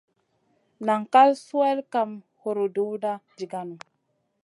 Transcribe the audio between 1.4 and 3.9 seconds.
swel kam hurduwda jiganou.